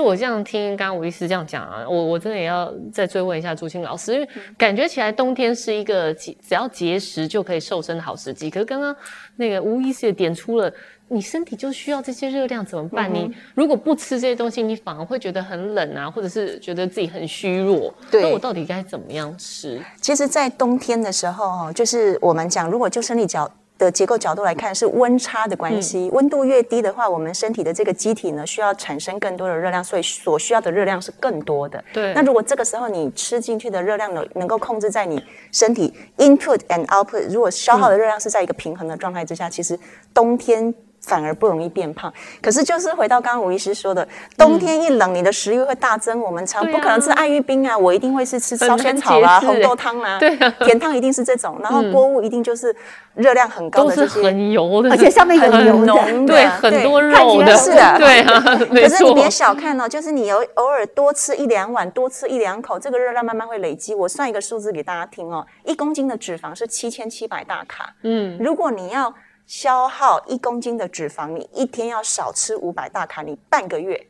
[0.00, 8.48] 实我这样听刚刚吴医师这样讲啊，我我真的也要再追问一下朱青老师，因为感觉起来冬天是一个只要节食就可以瘦身的好时机。
[8.48, 8.94] 可是刚刚
[9.36, 10.72] 那个吴医师也点出了，
[11.08, 13.12] 你身体就需要这些热量怎么办？
[13.12, 17.92] 嗯、你如果不吃这些东西，你反而会觉得很冷啊，或者是觉得自己很虚弱。
[18.10, 19.80] 对，那我到底该怎么样吃？
[20.00, 26.10] 其实，在冬天的时候，就是我们讲，如果就生理角的结构角度来看，是温差的关系。
[26.12, 31.82] 温、嗯、度越低的话，我们身体的这个机体呢，需要产生更多的热量，所以所需要的热量是更多的。
[31.92, 32.12] 对。
[32.14, 39.78] 那如果这个时候你吃进去的热量能能够控制在你身体 input and output，如果消耗的热量是在一个平衡的状态之下，嗯、其实
[40.12, 40.72] 冬天。
[41.00, 46.18] 反而不容易变胖，可是就是回到刚刚吴医师说的，冬天一冷，你的食欲会大增。
[46.18, 50.18] 嗯、我们常不可能吃爱玉冰啊，我一定会是吃烧仙草啦、红豆汤 啦，
[50.60, 51.58] 甜汤一定是这种。
[51.62, 52.74] 然后锅物一定就是
[53.14, 58.40] 热量很高的这些，都是很油的，而且上面很油的，对，很多肉的，是的， 对啊。
[58.68, 63.94] 可是你别小看哦，就是你有偶尔多吃一两碗，多吃一两口，这个热量慢慢会累积。
[63.94, 67.94] 我算一个数字给大家听哦，一公斤的脂肪是七千七百大卡。
[68.02, 69.14] 嗯，如果你要。
[69.50, 74.06] 消耗一公斤的脂肪，你一天要少吃五百大卡，你半个月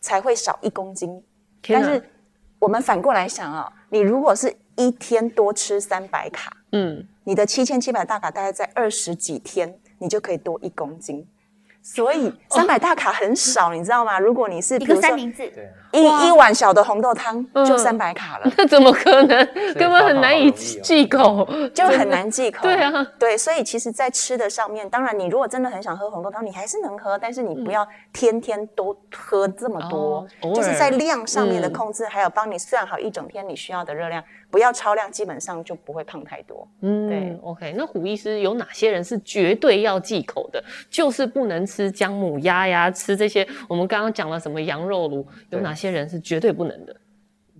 [0.00, 1.22] 才会少一公斤。
[1.68, 2.10] 但是
[2.58, 11.24] 我们反过来想啊，你如果是一天多吃三百卡，嗯，你的七千七百大卡大概在二十几天，你就可以多一公斤。
[11.80, 14.18] 所以三百大卡很少，你知道吗？
[14.18, 15.16] 如果你是比如说
[15.92, 19.48] 一一碗小的红豆汤就三百卡了， 那怎么可能？
[19.74, 22.62] 根本很难以忌口，就很难忌口。
[22.62, 34.22] 对啊，对，所以其实，在吃的上面，当然你如果真的很想喝红豆汤，你还是能喝，但是你不要天天都喝这么多，就是在量上面的控制，还有帮你算好一整天你需要的热量。
[34.48, 36.66] 不要超量，基本上就不会胖太多。
[36.80, 37.74] 嗯，对，OK。
[37.76, 40.62] 那胡医师有哪些人是绝对要忌口的？
[40.88, 46.96] 就是不能吃姜母鸭呀，吃这些我们刚刚讲了什么羊肉炉，有哪些人是绝对不能的？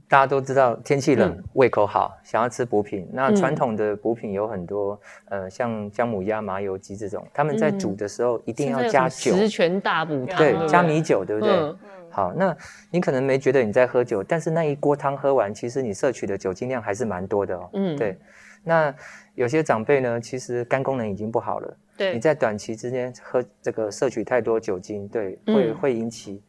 [0.09, 3.09] 大家都知道天气冷，嗯、胃口好，想要吃补品。
[3.12, 5.00] 那传统的补品有很多，
[5.31, 9.34] 嗯、呃，像姜母鸭、麻油鸡这种，他们在煮的时候一定要加酒。
[9.34, 11.53] 十全大补汤，对，加米酒，对不对？
[11.53, 11.76] 嗯
[12.09, 12.56] 好，那
[12.91, 17.69] 你可能没觉得你在喝酒，但是那一锅汤喝完，其实你摄取的酒精量还是蛮多的哦。
[17.75, 18.16] 嗯，对。
[18.64, 18.94] 那
[19.34, 21.76] 有些长辈呢，其实肝功能已经不好了。
[21.94, 22.14] 对。
[22.14, 26.43] 你在短期之间喝这个摄取太多酒精，对，会会引起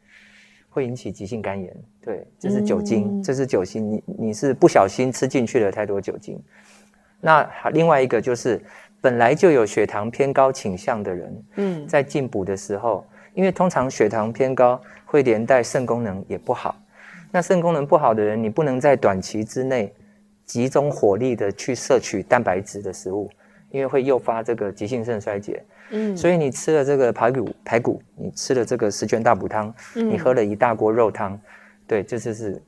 [0.78, 1.76] 会引起急性肝炎。
[2.00, 6.40] 对，这是酒精，嗯、这是酒精，你你是不小心吃进去了太多酒精。
[7.20, 8.60] 那另外一个就是
[9.00, 13.04] 本来就有血糖偏高倾向的人，嗯，在进补的时候。
[13.34, 16.74] 因为通常血糖偏高会连带肾功能也不好，
[17.30, 19.92] 那肾功能不好的人，你不能在短期之内
[20.44, 23.30] 集中火力的去摄取蛋白质的食物，
[23.70, 25.62] 因为会诱发这个急性肾衰竭。
[25.90, 31.40] 嗯，所以你吃了这个排骨，排骨，你吃了这个十全大补汤，你喝了一大锅肉汤，
[31.86, 32.60] 对，这就是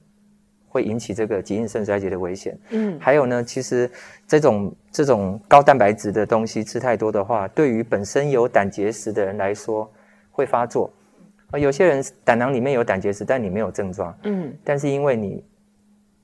[0.66, 2.59] 会引起这个急性肾衰竭的危险。
[2.71, 3.91] 嗯，还有呢，其实
[4.27, 9.93] 这种这种高蛋白质的东西吃太多的话，对于本身有胆结石的人来说，
[10.31, 10.91] 会发作，
[11.50, 15.44] 啊，有些人胆囊里面有胆结石，但你没有症状，嗯，但是因为你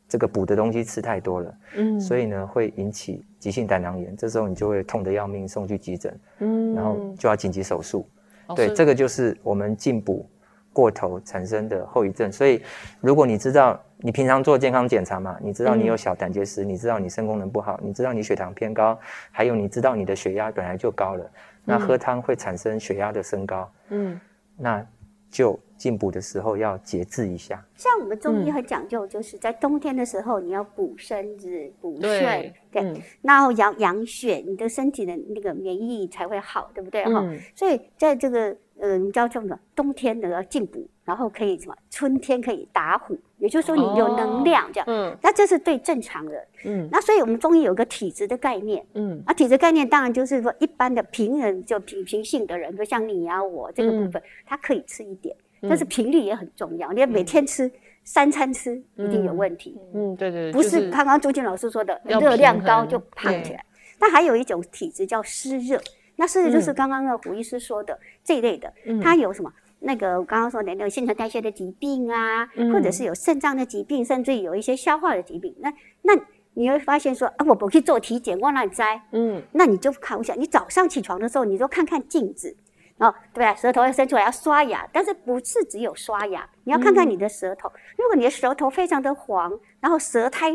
[0.09, 8.09] 这个补的东西吃太多了，嗯，所以呢会引起急性胆囊炎，这时候你就会痛得要命，送去急诊，嗯，然后就要紧急手术，
[8.47, 10.29] 哦、对，这个就是我们进补
[10.73, 12.31] 过头产生的后遗症。
[12.31, 12.63] 所以
[13.01, 18.99] 如果你知道你平常做健康检查嘛，你知道你有小胆结石，嗯、你知道你肾功能不好，你知道你血糖偏高，
[19.33, 21.31] 还有你知道你的血压本来就高了。
[21.65, 24.21] 那喝汤会产生血压的升高，嗯，
[24.57, 24.87] 那
[25.31, 27.63] 就进补的时候要节制一下。
[27.77, 31.49] 像我们中医很讲究，就是在冬天的时候你要补身子、
[31.81, 37.05] 补肾，对，然后养养血，你的身体的那个免疫力才会好，对不对？
[37.05, 40.89] 哈，所以在这个嗯你叫什么冬天的要进补。
[41.07, 41.75] 然后可以什么？
[41.89, 44.85] 春天可以打虎，也就是说你有能量这样。
[44.89, 46.43] 嗯，那这是对正常人。
[46.65, 48.85] 嗯，那所以我们中医有个体质的概念。
[48.95, 56.93] 嗯，啊，体质概念当然就是说一般的平人，就平平性的人，就像你呀、啊、我这个部分，他可以吃一点，但是频率也很重要。
[56.93, 57.71] 你要每天吃
[58.03, 59.79] 三餐吃，一定有问题。
[59.95, 63.65] 嗯，对对对，不是刚刚朱静老师说的热量高就胖起来。
[64.01, 65.81] 那还有一种体质叫湿热，
[66.17, 68.73] 那甚至就是刚刚的胡医师说的这一类的，
[69.03, 69.53] 它有什么？
[69.79, 75.71] 那个我刚刚说的那个新陈代谢的疾病啊，嗯、或者是有肾脏的疾病，甚至有一些消化的疾病，那
[76.03, 76.15] 那
[76.55, 79.01] 你会发现说啊，我不去做体检，我哪里摘？
[79.13, 82.57] 嗯，那你就看一下，你早上起床的时候，你就看看镜子，
[82.97, 83.55] 哦，对不对？
[83.61, 87.69] 舌头要伸出来要刷牙，但是不是只有刷牙，你要看看你的舌头。
[87.69, 90.51] 嗯、如果你的舌头非常的黄，然后舌苔，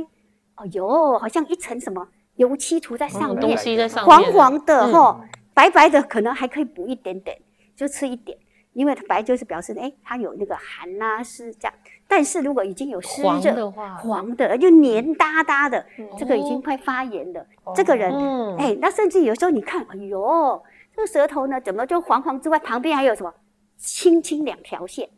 [0.56, 2.08] 哦哟，好像一层什么
[2.38, 7.38] 油漆涂在上面，东西在上面，黄黄的哈，嗯、白白的，可能还可以补一点点，
[7.76, 8.38] 就吃一点。
[8.74, 11.74] 因为它白就是表示哎，它有那个寒呐湿这样。
[12.08, 17.46] 但是如果已经有湿热的话，黄的就黏哒哒的，嗯、这个已经快发炎了。
[17.66, 18.10] 哦、这个人，
[18.58, 20.64] 哎、嗯，那甚至有时候你看，哎呦，
[20.96, 23.34] 这个舌头呢，怎么就黄黄之外，旁边还有什么
[23.76, 25.10] 青青两条线？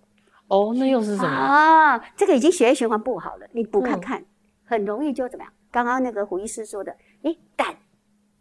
[0.47, 1.97] 哦，那又是什么啊？
[2.17, 4.25] 这个已经血液循环不好了，你补看看，嗯、
[4.65, 5.53] 很容易就怎么样？
[5.71, 7.75] 刚刚那个胡医师说的，哎，胆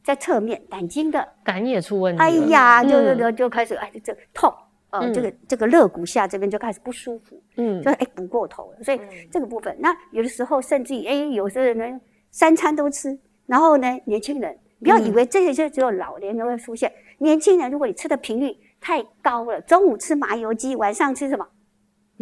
[0.03, 2.21] 在侧面，胆经的胆也出问题。
[2.21, 4.53] 哎呀，就就就就开始哎，这痛，
[4.91, 8.83] 呃，这个这个肋骨下这边就开始不舒服，嗯，就哎补过头了。
[8.83, 9.01] 所以
[9.31, 12.01] 这个部分，那有的时候甚至于哎，有些人呢
[12.31, 13.17] 三餐都吃，
[13.47, 21.47] 然后呢，年轻人不要以为这些就只有老年人会出现，年轻人如果你吃的频率太高了，中午吃麻油鸡，晚上吃什么？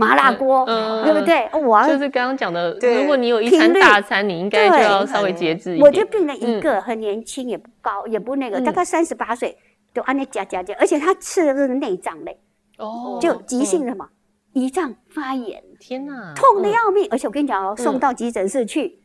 [0.01, 0.65] 麻辣锅，
[1.05, 1.47] 对不对？
[1.63, 5.87] 我就是刚刚讲的，如果你有一餐大餐，你应该就要稍微节制一点。
[5.87, 9.55] 我就病了一个，很年轻，也不高，也不那个，大概三十八岁，
[9.93, 12.41] 就按那加加加，而且他吃的是内脏类，
[12.79, 14.09] 哦，就急性什么
[14.55, 17.07] 胰脏发炎，天哪，痛的要命。
[17.11, 18.99] 而且我跟你讲哦，送到急诊室去，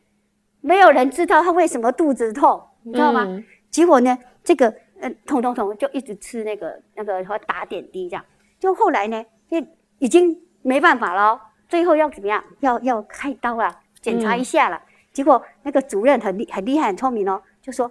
[0.62, 3.28] 没有人知道他为什么肚子痛，你知道吗？
[3.70, 8.24] 结果呢，这个呃痛痛痛，就一直吃那个那个和打点滴这样，
[8.58, 9.58] 就后来呢，就
[10.00, 10.40] 已经。
[10.66, 11.40] 没办法了，
[11.70, 12.44] 最后要怎么样？
[12.62, 14.76] 要要开刀啊，检查一下了。
[14.78, 17.90] 嗯、结果那个主任很厉很厉害很聪明哦，就说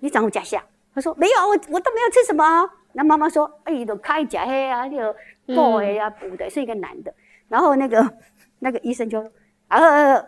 [0.00, 0.62] 你长我假下。
[0.92, 2.68] 他说没有，我我都没有吃什么。
[2.92, 5.14] 那妈妈说，哎，都开假黑啊，那个
[5.46, 7.14] 补的呀补的，是一个男的。
[7.46, 8.12] 然后那个
[8.58, 9.24] 那个医生就
[9.68, 10.20] 呃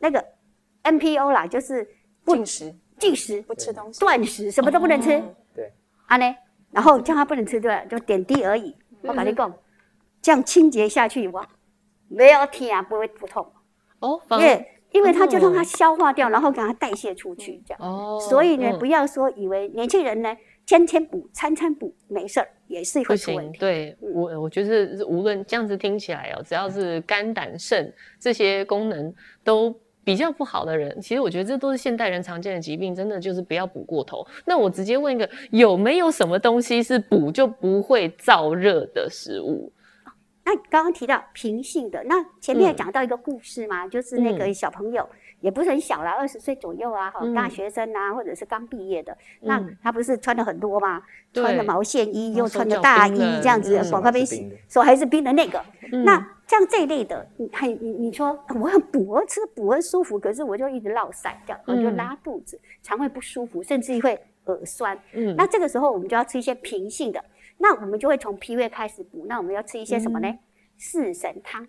[0.00, 0.22] 那个
[0.82, 1.88] NPO 啦，就是
[2.24, 5.14] 不进食进食不吃东西，断食，什么都不能吃。
[5.14, 5.72] 哦、对，
[6.08, 6.36] 啊呢，
[6.72, 8.76] 然后叫他不能吃对，就点滴而已。
[9.00, 9.50] 我跟你讲。
[10.22, 11.46] 这样清洁下去，哇，
[12.08, 13.44] 没有甜啊，不会不痛
[13.98, 14.18] 哦。
[14.30, 17.80] 因为因为它就让它消化掉，然后给它代谢出去，这样。
[17.82, 18.18] 哦。
[18.20, 20.34] 所以呢，不要说以为年轻人呢
[20.64, 23.58] 天天补、餐餐补没事儿，也是会出问题。
[23.58, 29.74] 对我，我觉得无论这样子听起来哦，只要是肝胆肾这些功能都
[30.04, 34.24] 比较不好的人，其实我觉得这都是现代人常见的疾病，真的就是不要补过头。
[34.44, 39.72] 那我直接问一个，有没有什么东西是补就不会燥热的食物？
[40.44, 51.00] 那刚刚提到平性的，那前面也讲到一个故事嘛，嗯、就是那个小朋友、嗯、也不是很小啦，二十岁左右啊，哈、嗯，大学生啊，或者是刚毕业的，嗯、那他不是穿的很多吗？
[51.32, 55.62] 穿的毛线衣，又穿的大衣，这样子，广告杯洗，手还是冰的那个。
[55.92, 56.18] 嗯、那
[56.48, 57.48] 像这一类的，你
[57.80, 64.98] 你你说我很补，我吃补很舒服，可是我就一直落腮，这样我就拉肚子，肠胃不舒服，甚至于会耳酸。
[65.12, 67.24] 嗯，那这个时候我们就要吃一些平性的。
[67.62, 70.28] 那我们就会从脾胃开始补，那我们要吃一些什么呢？
[70.76, 71.64] 四神汤。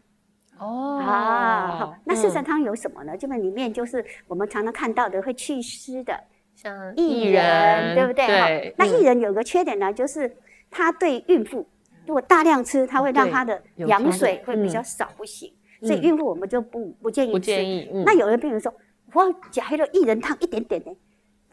[0.57, 3.16] 哦啊，好，那四神汤有什么呢？
[3.16, 6.19] 基本里面就是我们常常看到的会祛湿的，
[6.56, 8.25] 像薏仁，对不对？
[8.25, 8.75] 对。
[8.75, 10.36] 那薏仁有个缺点呢，就是
[10.72, 11.68] 它对孕妇
[12.07, 15.54] 如果大量吃，它会让她的羊水会比较少，不行。
[15.84, 17.34] 所以孕妇我们就不不建议吃。
[17.34, 17.88] 不建议。
[18.04, 18.74] 那有的病人说，
[19.13, 20.92] 我加一个薏仁汤一点点呢。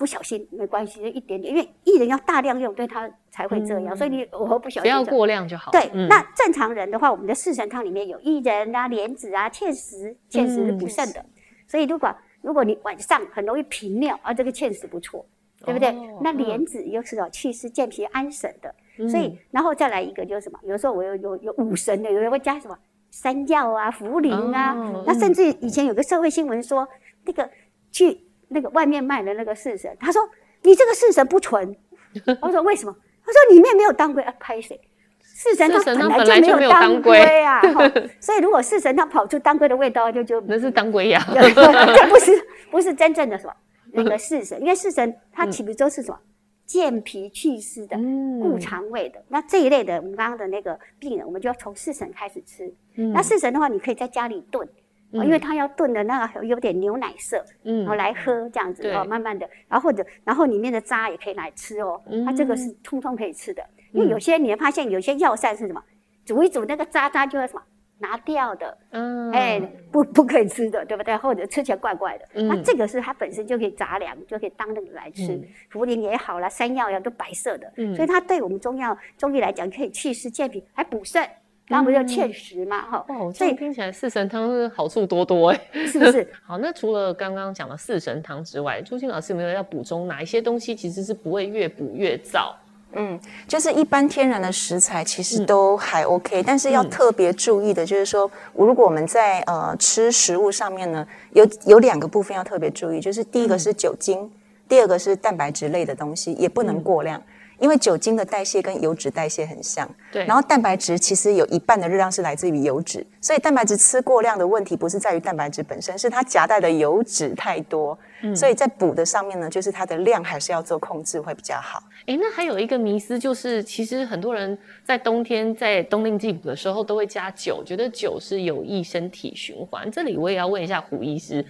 [0.00, 5.70] 不小心没关系，就一点点，因为薏仁要大量用，对它才会这样，嗯、所以你偶尔不小心，不要过量就好。
[5.72, 11.30] 对，嗯、那正常人的话，我们的四神汤里面有薏仁啊、莲子啊、芡实，芡实是补肾的，嗯、
[11.66, 12.10] 所以如果
[12.40, 15.22] 如果你晚上很容易频尿啊，这个芡实不错，
[15.66, 15.90] 对不对？
[15.90, 20.58] 哦、那莲子又是有祛湿健脾安神的，嗯、所以然后再来一个就是什么？
[20.62, 22.78] 有时候我有有有五神的，有人会加什么
[23.10, 26.88] 山药啊、茯苓啊，哦、那甚至以前有个社会新闻说
[27.26, 27.50] 那个
[27.92, 28.29] 去。
[28.52, 30.20] 那个外面卖的那个四神，他说
[30.62, 31.74] 你这个四神不纯。
[32.42, 32.94] 我说为什么？
[33.24, 34.78] 他说里面没有当归啊，拍谁？
[35.22, 37.62] 四神汤本来就没有当归啊，
[38.20, 43.54] 所以如果四神汤跑出当归的味道，就就那是当归呀， 这不是不是真正的什么
[43.92, 46.18] 那个四神，因为四神它起不都是什么
[46.66, 47.96] 健脾祛湿的、
[48.42, 49.22] 固肠胃的。
[49.28, 52.70] 那这一类的，我们刚刚的那个病人，我们就要从四神开始吃。
[53.14, 54.68] 那四神的话，你可以在家里炖。
[55.12, 63.62] 因为它要炖的那个有点牛奶色，嗯，然后来喝这样子哦，慢慢的，然后或者然后里面的渣也可以来吃哦，它这个是通通可以吃的。
[63.92, 65.82] 因为有些你会发现有些药膳是什么，
[66.24, 67.62] 煮一煮那个渣渣就会什么
[67.98, 71.16] 拿掉的，嗯，哎，不不可以吃的，对不对？
[71.16, 75.36] 或者吃起来怪怪的，那这个是它本身就可以杂粮，就可以当那个来吃，
[75.72, 81.28] 茯苓也好啦，山药呀都白色的，所以它对我们中药中医来讲可以祛湿健脾，还补肾。
[81.70, 86.26] 然后不就芡实嘛，哈、嗯，哦，所以听起来四神汤是好处多多哎，是不是？
[86.44, 90.74] 好，那除了刚刚讲的四神汤之外，朱青老师有没有要补充哪一些东西？
[90.74, 92.52] 其实是不会越补越燥？
[92.94, 104.30] 嗯，就是一般天然的食材其实都还 OK，、嗯、但是要特别注意的就是说，如果我们在呃吃食物上面呢，有有两个部分要特别注意，就是第一个是酒精，嗯、
[104.68, 107.16] 第二个是蛋白质类的东西，也不能过量。
[107.20, 107.24] 嗯
[107.60, 110.24] 因为酒精的代谢跟油脂代谢很像，对。
[110.24, 117.96] 然后蛋白质其实有一半的热量是来自于油脂，所以蛋白质吃过量的问题不是在于蛋白质本身，是它夹带的油脂太多。
[118.22, 118.34] 嗯。
[118.34, 121.82] 所以在补的上面呢，就是它的量还是要做控制会比较好。
[122.06, 129.90] 哎，那还有一个迷思就是，其实很多人在冬天在冬令进补的时候都会加酒，觉得酒是有益身体循环。
[129.90, 131.44] 这里我也要问一下胡医师。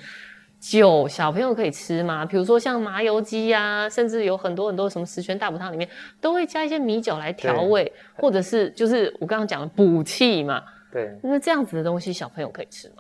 [0.61, 2.25] 酒小朋友可以吃吗？
[2.27, 5.89] 比如说像麻油鸡呀、啊，甚至有很多很多什么十全大补汤里面
[6.21, 10.63] 都会加一些米酒来调味，或者是就是我刚刚讲的补气嘛。
[10.93, 12.97] 对，那这样子的东西小朋友可以吃吗？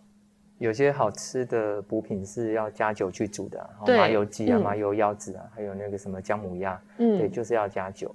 [0.56, 8.14] 有些好吃的补品是要加酒去煮的，对，麻油鸡啊、嗯、麻油腰子啊，还有那个什么姜母鸭，嗯，对，就是要加酒。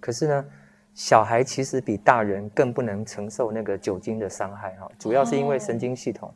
[0.00, 0.44] 可是呢，
[0.92, 6.28] 小孩其实比大人更不能承受那个酒精的伤害哈，主要是因为神经系统。
[6.28, 6.34] 哦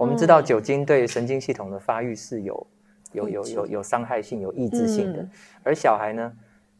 [0.00, 2.66] 我们知道酒精对神经系统的发育是有
[3.12, 5.28] 有有有有伤害性、有抑制性的，
[5.62, 6.32] 而小孩呢，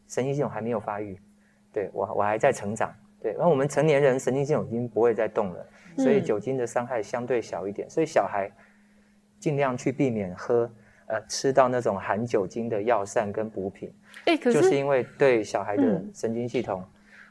[0.07, 1.15] 神经系统还没有发育，
[1.71, 5.63] 对，我我还在成长，对，然后我们成年人神经系统已经不会再动了，
[5.97, 8.51] 所以酒精的伤害相对小一点，所以小孩
[9.39, 10.67] 尽量去避免喝
[11.05, 13.93] 呃吃到那种含酒精的药膳跟补品，
[14.25, 16.83] 哎，可是就是因为对小孩的神经系统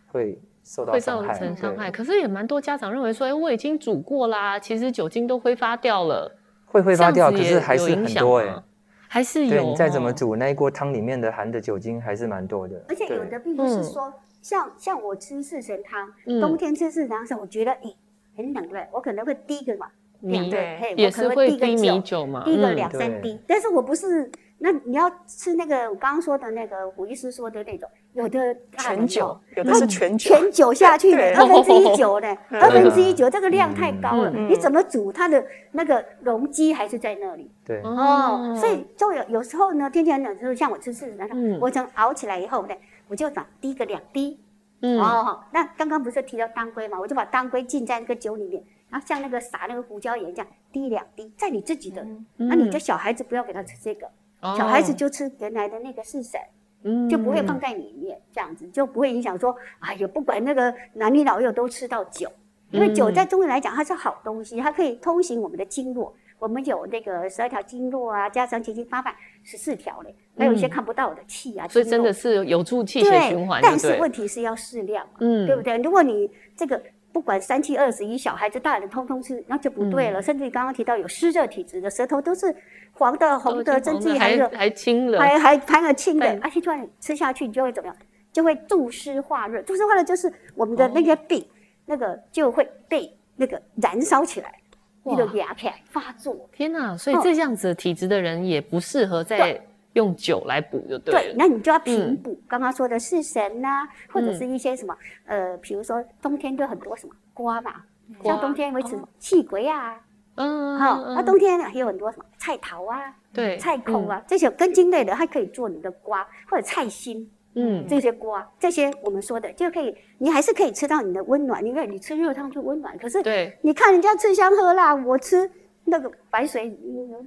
[0.07, 0.39] 会。
[0.63, 6.37] 受到会造成伤害，可是也蛮多家长认为说，哎，我已经煮过啦，其实酒精都挥发掉了，
[6.67, 8.63] 会挥发掉，可是还是很多哎，
[9.09, 9.51] 还是有。
[9.51, 12.81] 对，你再怎么煮，那一锅汤里面的含的酒精还是蛮多的。
[12.89, 17.95] 而且有的并不是说，像像我吃四神汤，冬天吃四神汤的时候，我觉得哎
[18.37, 19.89] 很冷对，我可能会滴一个嘛
[20.21, 24.31] 米，对，也是会滴米酒嘛，滴个两三滴，但是我不是。
[24.63, 37.51] 那你要吃那个我刚刚说的那个胡医师说的那种，有的全酒，有的是全酒，全酒下去的，二分之一酒呢，二分之一酒，这个量太高了，你怎么煮它的那个容积还是在那里？
[37.65, 37.81] 对。
[37.83, 42.75] 哦，所以就有有时候呢，天气很冷的时候，像我吃柿子汤，我从熬起来以后呢，
[43.07, 44.41] 我就把滴个两滴，
[44.81, 52.05] 哦，那刚刚不是提到当归嘛，我就把当归浸在那个酒里面，然后像那个撒那个胡椒盐这样滴两滴，在你自己的，
[52.37, 54.09] 那你的小孩子不要给他吃这个。
[54.57, 56.41] 小孩子就吃原来的那个四神，
[56.83, 62.31] 嗯，就不会放在里面，这样子就不会影响说，哎呀，不管那个男女老幼都吃到酒，
[62.71, 75.77] 因为酒在中医来讲它是好东西，它可以通行我们的经络，我们有那个十二条经络啊，加上七经八脉十四条嘞，还有一些看不到的气啊，所以真的是有助气血循环，但是问题是要适量，嗯，对不对？
[75.79, 76.81] 如果你这个。
[77.13, 80.21] 不管三七二十一，小孩子、大人通通吃，那就不对了。
[80.21, 82.55] 嗯、甚至你刚刚提到有湿热体质的舌头都是
[82.93, 87.97] 黄的、红的，甚至于还有还青了，还还还有青的，而且突然吃下去你就会怎么样？
[88.33, 89.61] 就会助湿化热。
[89.63, 91.47] 助湿化热就是我们的那些病，哦、
[91.87, 94.55] 那个就会被那个燃烧起来，
[95.03, 96.49] 那个牙片发作。
[96.53, 96.97] 天哪！
[96.97, 99.61] 所以这样子体质的人也不适合在。
[99.95, 101.21] 用酒来补就对了。
[101.21, 102.41] 对，那你就要平补。
[102.49, 107.83] 刚刚说的四神呐，或者是一些什么，呃，比如说冬天就很多什么瓜嘛，
[108.25, 110.01] 像冬天维持气鬼啊，
[110.37, 122.97] 嗯，好，那冬天还有很多什么菜桃啊，对，菜孔啊，这些根茎类的，还可以做你的瓜或者菜心，嗯，这些瓜，这些我们说的就可以，你还是可以吃到你的温暖，因为你吃热汤就温暖。
[122.97, 125.51] 可是，对，你看人家吃香喝辣，我吃。
[125.91, 126.73] 那个白水，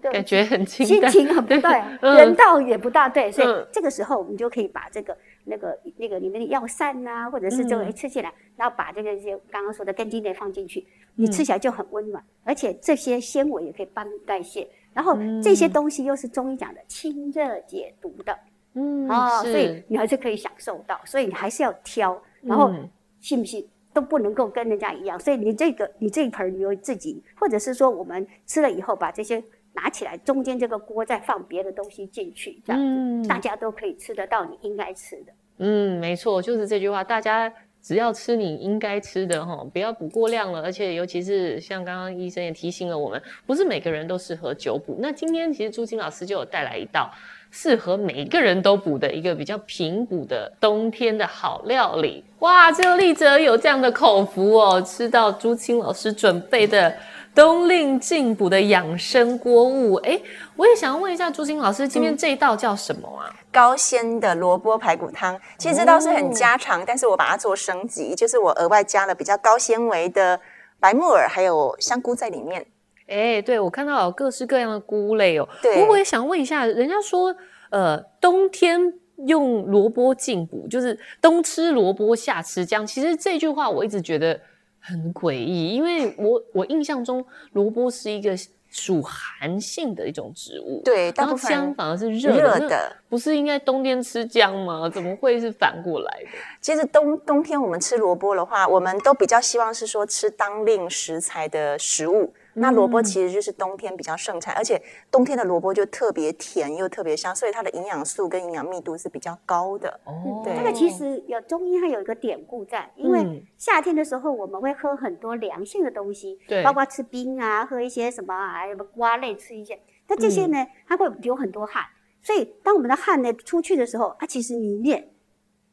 [0.01, 18.39] 感觉很清淡，心情很不 对，人道也不大对，所以这个时候我们就可以把这个那个那个里面的药膳呐，或者是这个吃起来，然后把这个些刚刚说的根茎类放进去，你吃起来就很温暖，而且这些纤维也可以帮你代谢，然后这些东西又是中医讲的清热解毒的，
[18.75, 22.72] 嗯，啊，所以你还是可以享受到，所以你还是要挑，然后
[23.20, 23.67] 信不信？
[23.94, 29.42] 都不能够跟人家一样，所以你这个你这一盆你就自己，或者是说我们吃了以后把这些
[29.74, 35.32] 拿起来，中间这个锅再放别的东西进去，这样子、嗯、大家都可以吃得到你应该吃的。
[35.58, 40.64] 嗯，没错，就是这句话，大家只要吃你应该吃的哈，不要补过量了。
[40.64, 44.98] 而且尤其是像刚刚医生也提醒了我们，不是每个人都适合久补。
[45.00, 47.12] 那今天其实朱青老师就有带来一道。
[47.56, 52.72] 适合每一个人都补的一个比较平补的冬天的好料理，哇！
[52.72, 56.92] 这个立哲有这样的口福哦，吃到朱青老师准备的
[57.36, 59.94] 冬令进补的养生锅物。
[59.98, 60.20] 哎，
[60.56, 63.30] 我也想要问一下朱青老师，今天这一道叫什么啊？
[63.30, 65.40] 嗯、高鲜的萝卜排骨汤。
[65.60, 70.40] 其实这道是很家常，哦、但是我把它做升级，就是我额外加了比较高纤维的
[70.80, 72.66] 白木耳还有香菇在里面。
[73.08, 75.48] 哎，对，我看到有各式各样的菇类哦。
[75.62, 77.36] 对，我也想问一下，人家说，
[77.70, 78.94] 呃，冬天
[79.28, 82.86] 用萝卜进补，就是冬吃萝卜夏吃姜。
[82.88, 84.40] 其实这句话我一直觉得
[84.80, 88.36] 很诡异，因为我我印象中萝卜是一个
[88.70, 90.82] 属寒性的一种植物。
[90.84, 94.90] 对，然后姜反而是热热的，不是应该冬天吃姜吗？
[94.90, 96.30] 怎么会是反过来的？
[96.60, 102.34] 其实冬冬天我们吃萝卜的话，我们都比较希望是说吃当令食材的食物。
[102.56, 110.00] 那萝卜其实就是冬天比较盛产，嗯、而且冬天的萝卜就特别甜又特别香，所以它的营养素跟营养密度是比较高的。
[110.04, 121.84] 哦，对，这个其实有中医，它有一个典故在，因为夏天的时候我们会喝很多凉性的东西，对，包括吃冰啊，喝一些什么啊，什么瓜类，吃一些，那这些呢，嗯、它会流很多汗，
[122.22, 125.10] 所以当我们的汗呢出去的时候，它其实里面，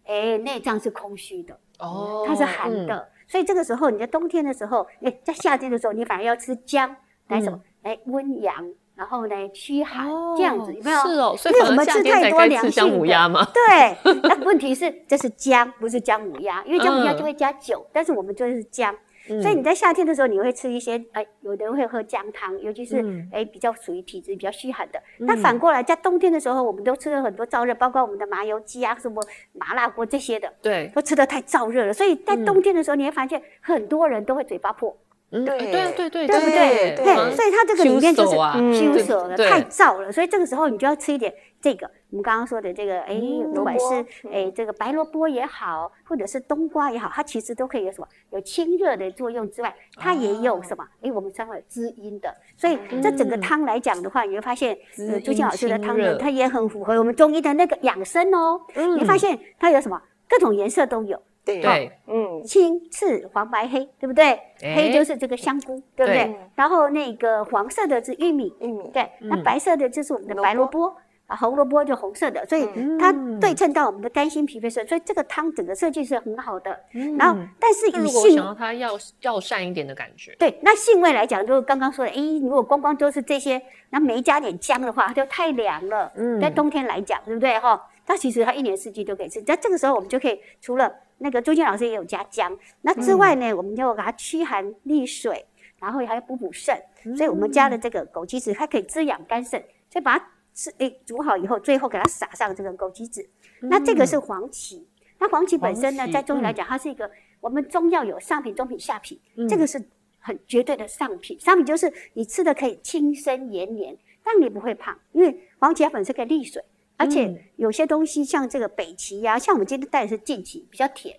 [0.05, 3.09] 哎，内脏是空虚的，哦，它是寒的。
[3.31, 6.97] 嗯所以这个时候，你在冬天的时候，哎，在夏天的时候，你反而要吃姜
[7.29, 7.61] 来什么？
[7.83, 8.55] 来温阳，
[8.97, 10.99] 然后呢驱寒，这样子有没有？
[11.01, 13.47] 是哦，所以我们吃太多凉性母鸭吗？
[13.55, 18.95] 对，那问题是这是姜，不是姜母鸭，因为姜母鸭就会加酒，但是我们就是姜。
[19.41, 25.01] 所以你在夏天的时候，你会吃一些，哎，有的人会喝姜汤，尤其是哎比较属于体质比较虚寒的。
[25.19, 29.23] 那反过来，在冬天的时候，我们都吃了很多燥热，包括我们的麻油鸡啊，什么
[29.53, 31.93] 麻辣锅这些的，对，都吃的太燥热了。
[31.93, 34.97] 所以在冬天的时候，你会发现很多人都会嘴巴破。
[35.31, 35.71] 对对。
[35.71, 36.97] 对对对，对不对？
[36.97, 38.33] 对，所以它这个里面就是
[38.75, 40.11] 羞涩了，太燥了。
[40.11, 43.21] 所以这个时候你就要吃一点这个，我们刚刚说的这个，哎，
[43.55, 48.09] 不管是哎这个白萝卜也好，或者是冬瓜也好，它其实都可以有什么？
[48.31, 50.87] 有清热的作用之外，它也有什么？
[51.03, 52.35] 哎，我们称为滋阴的。
[52.57, 58.61] 所以这整个汤来讲的话，你会发现，呃，朱青老师的汤呢，它也很符合我们中医的那个养生哦。
[58.99, 60.01] 你发现它有什么？
[60.29, 61.21] 各种颜色都有。
[61.43, 64.39] 对，嗯，青、赤、黄、白、黑，对不对？
[64.61, 66.33] 黑就是这个香菇，对不对？
[66.55, 69.11] 然后那个黄色的是玉米，玉米，对。
[69.21, 70.95] 那白色的就是我们的白萝卜，啊，
[71.37, 72.69] 红萝卜就红色的，所以
[72.99, 76.79] 它对称到我们的肝心脾肺肾，所以这个汤整个设计是很好的。
[77.19, 83.61] 然后，但是以性，如果想要它药药膳一点的感觉，对，那性味来讲，就刚刚说的，诶，如果光光都是这些，
[83.91, 86.13] 那没加点姜的话，它就太凉了。
[86.17, 87.59] 嗯，在冬天来讲，对不对？
[87.59, 89.41] 哈，那其实它一年四季都可以吃。
[89.43, 95.45] 在这个时候，我们就可以除了那个朱建老师也有加姜，那之外呢，嗯、我们就给它驱寒利水，
[95.79, 103.23] 然后还要补补肾，嗯、所以我们加了这个枸杞子，它可以滋养肝肾，所以把它吃诶煮好以后，最后给它撒上这个枸杞子。
[103.63, 104.87] 嗯、那这个是黄芪，
[105.19, 107.11] 那黄芪本身呢，在中医来讲，它是一个、嗯、
[107.41, 109.83] 我们中药有上品、中品、下品，嗯、这个是
[110.19, 111.39] 很绝对的上品。
[111.41, 116.63] 上品就是你吃的可以轻身延年，但你不会胖，因为黄芪它本身可以利水。
[116.97, 121.19] 而且有些东西像这个北芪呀，像我们今天带的是晋芪，比较甜，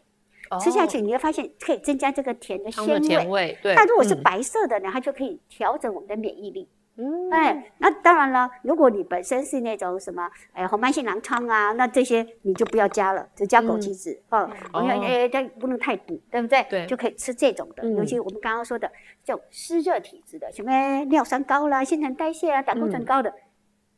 [0.63, 3.58] 吃下去你会发现可以增加这个甜的鲜味。
[3.63, 6.67] 对，它如果是白色的呢，它就可以调整我们的免疫力。
[6.97, 14.49] 嗯，哎，那当然了，如果你本身是那种什么哎红斑性狼疮啊，那这些你就不要加了，只加枸杞子哦。
[14.73, 16.65] 我要哎，但不能太补，对不对？
[16.69, 18.91] 对，就可以吃这种的，尤其我们刚刚说的
[19.23, 23.34] 这种湿热体质的，什么尿酸高啦、新陈代谢啊、胆固醇高的。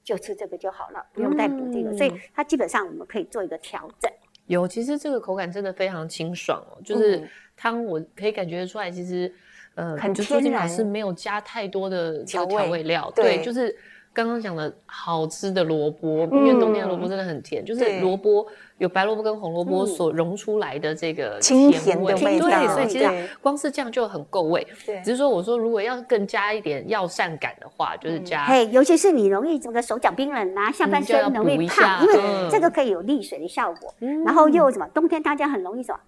[0.03, 4.11] 就吃这个就好了，不用再补这个，嗯、所以它基本上我们可以做一个调整。
[4.47, 7.25] 有，其实这个口感真的非常清爽哦，就是
[7.55, 9.33] 汤我可以感觉得出来，其实
[9.75, 13.75] 呃，很就朱青老师没有加太多的调味，调味料，对，对，就是。
[14.15, 18.45] 刚刚讲的好吃的萝卜，因为冬天的萝卜真的很甜，就是萝卜
[18.77, 24.63] 有白萝卜跟红萝卜所融出来的这个清甜的味道，对，所以其实光是这样就很够味。
[24.85, 32.19] 对，只是说我说如果要更加一点药膳感的话，就是加，嘿，尤其是你容易整个手脚冰冷啊，下半身容易胖，因为
[32.51, 33.91] 这个可以有利水的效果。
[34.23, 34.87] 然后又什么？
[34.93, 35.99] 冬天大家很容易什么？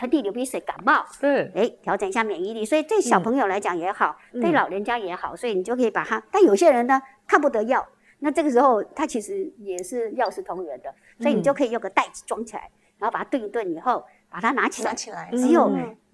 [0.00, 1.04] 打喷嚏、流鼻水、感冒。
[1.20, 2.64] 对，哎，调整一下免疫力。
[2.64, 6.22] 所以对小朋友来讲也好，对老人家也好，所以你就可以把它。
[6.30, 7.00] 但有些人呢？
[7.26, 7.86] 看不得药，
[8.20, 15.70] 那这个时候他其实也是药食同源的，所以你就可以用个袋子装起来，然后把它炖一炖以后，把它拿起来，拿起来，只有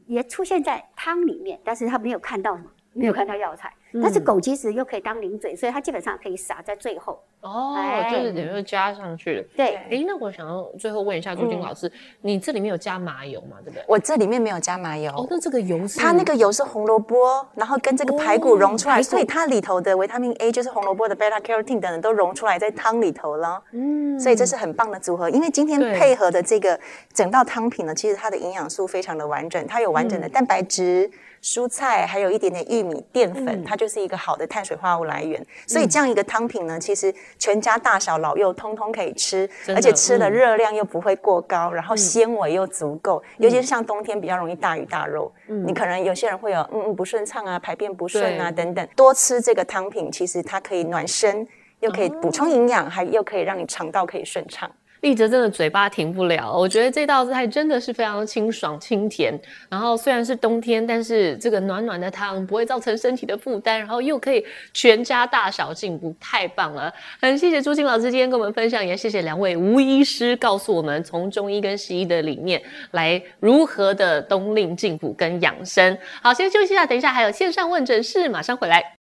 [0.06, 2.70] 也出现在汤里面，但是他没有看到什么。
[2.92, 3.70] 没有看到药材，
[4.02, 7.22] 但是枸杞子又可以当零嘴，所以它基本上可以撒在最后。
[7.40, 7.76] 哦，
[8.10, 9.44] 就是等于加上去了。
[9.56, 11.90] 对，哎，那我想要最后问一下朱军老师，
[12.22, 13.58] 你这里面有加麻油吗？
[13.62, 13.84] 对不对？
[13.86, 15.12] 我这里面没有加麻油。
[15.12, 16.00] 哦，那这个油是？
[16.00, 23.62] 它那个油是红萝卜，然后跟这个排骨融出来，所以它里头的维他命 A 就是红萝卜的贝塔 carotene 等等都融出来在汤里头了。
[23.70, 26.78] 嗯，所以这是很棒的组合，因为今天配合的这个
[27.12, 31.08] 整道汤品呢，其实它的营养素非常的完整，它有完整的蛋白质。
[31.42, 35.44] 蔬菜还有一点点玉米淀粉，它就是一个好的碳水化合物来源。
[35.66, 43.22] 所以这样一个汤品呢，其实全家大小老幼通通可以吃，而且吃的热量又不会过高，然后纤维又足够。
[43.38, 51.46] 尤其是像冬天比较容易大鱼大肉，你可能有些人会有嗯嗯不顺畅啊，排便不顺啊等等，多吃这个汤品，其实它可以暖身，
[51.80, 54.70] 又可以补充营养，还又可以让你肠道可以顺畅。
[55.06, 59.32] 立哲真的嘴巴停不了，我觉得这道菜真的是非常的清爽清甜。
[59.70, 66.92] 然后虽然是冬天，但是这个暖暖的汤不会造成身体的负担，然后又可以全家大小进补，太棒了！
[67.22, 75.96] 很谢谢朱青老师今天跟我们分享，也谢谢两位吴医师告诉我们从中医跟西医的理念来如何的冬令进补跟养生。
[76.20, 78.95] 好，先休息一下，等一下还有线上问诊室，马上回来。